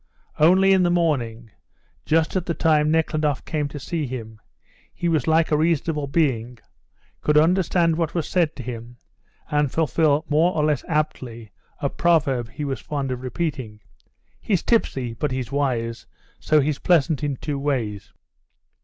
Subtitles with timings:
[0.39, 1.51] Only in the morning,
[2.07, 4.39] just at the time Nekhludoff came to see him,
[4.91, 6.57] he was like a reasonable being,
[7.21, 8.97] could understand what was said to him,
[9.51, 11.51] and fulfil more or less aptly
[11.81, 13.79] a proverb he was fond of repeating:
[14.41, 16.07] "He's tipsy, but he's wise,
[16.39, 18.11] so he's pleasant in two ways."